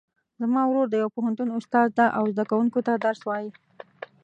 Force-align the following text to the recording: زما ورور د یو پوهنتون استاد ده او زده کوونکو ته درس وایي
زما 0.41 0.61
ورور 0.67 0.85
د 0.89 0.95
یو 1.03 1.09
پوهنتون 1.15 1.49
استاد 1.57 1.89
ده 1.97 2.05
او 2.17 2.23
زده 2.33 2.43
کوونکو 2.49 2.79
ته 2.87 2.91
درس 3.05 3.19
وایي 3.27 3.49